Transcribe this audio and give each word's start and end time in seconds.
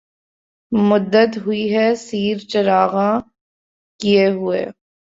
مدّت 0.71 1.31
ہوئی 1.45 1.63
ہے 1.75 1.87
سیر 2.05 2.37
چراغاں 2.51 3.13
کئے 3.99 4.27
ہوئے 4.31 4.65